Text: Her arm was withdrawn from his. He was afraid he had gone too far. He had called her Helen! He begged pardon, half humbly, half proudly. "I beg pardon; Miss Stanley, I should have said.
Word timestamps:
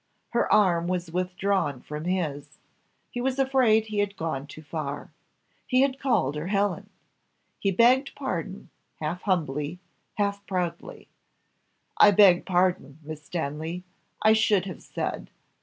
Her 0.31 0.51
arm 0.51 0.87
was 0.87 1.11
withdrawn 1.11 1.79
from 1.79 2.05
his. 2.05 2.57
He 3.11 3.21
was 3.21 3.37
afraid 3.37 3.85
he 3.85 3.99
had 3.99 4.17
gone 4.17 4.47
too 4.47 4.63
far. 4.63 5.11
He 5.67 5.81
had 5.81 5.99
called 5.99 6.33
her 6.35 6.47
Helen! 6.47 6.89
He 7.59 7.69
begged 7.69 8.15
pardon, 8.15 8.71
half 8.99 9.21
humbly, 9.21 9.77
half 10.15 10.43
proudly. 10.47 11.07
"I 11.97 12.09
beg 12.09 12.47
pardon; 12.47 12.97
Miss 13.03 13.21
Stanley, 13.23 13.83
I 14.23 14.33
should 14.33 14.65
have 14.65 14.81
said. 14.81 15.29